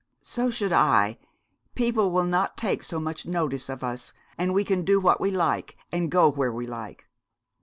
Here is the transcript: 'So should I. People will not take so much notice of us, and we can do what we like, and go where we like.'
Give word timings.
'So 0.23 0.49
should 0.49 0.73
I. 0.73 1.19
People 1.75 2.09
will 2.09 2.23
not 2.25 2.57
take 2.57 2.81
so 2.81 2.99
much 2.99 3.27
notice 3.27 3.69
of 3.69 3.83
us, 3.83 4.13
and 4.35 4.51
we 4.51 4.63
can 4.63 4.83
do 4.83 4.99
what 4.99 5.21
we 5.21 5.29
like, 5.29 5.77
and 5.91 6.09
go 6.09 6.27
where 6.29 6.51
we 6.51 6.65
like.' 6.65 7.07